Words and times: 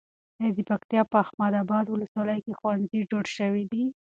ایا 0.39 0.49
د 0.55 0.59
پکتیا 0.69 1.01
په 1.11 1.15
احمد 1.23 1.53
اباد 1.63 1.85
ولسوالۍ 1.87 2.39
کې 2.45 2.57
ښوونځي 2.59 2.99
جوړ 3.11 3.25
شوي 3.37 3.63
دي؟ 3.71 3.83